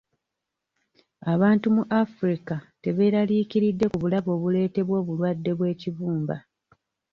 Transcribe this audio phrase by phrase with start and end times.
[1.33, 6.37] Abantu mu Africa tebeeraliikiridde ku bulabe obuleetebwa obulwadde bw'ekibumba.